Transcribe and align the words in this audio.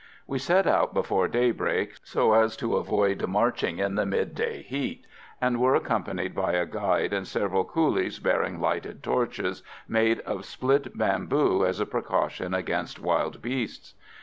We 0.25 0.39
set 0.39 0.65
out 0.65 0.95
before 0.95 1.27
daybreak, 1.27 1.93
so 2.03 2.33
as 2.33 2.57
to 2.57 2.75
avoid 2.77 3.27
marching 3.27 3.77
in 3.77 3.93
the 3.93 4.05
midday 4.07 4.63
heat, 4.63 5.05
and 5.39 5.59
were 5.61 5.75
accompanied 5.75 6.33
by 6.33 6.53
a 6.53 6.65
guide 6.65 7.13
and 7.13 7.27
several 7.27 7.63
coolies 7.63 8.17
bearing 8.17 8.59
lighted 8.59 9.03
torches 9.03 9.61
made 9.87 10.21
of 10.21 10.43
split 10.43 10.97
bamboo 10.97 11.63
as 11.67 11.79
a 11.79 11.85
precaution 11.85 12.55
against 12.55 12.99
wild 12.99 13.43
beasts. 13.43 13.93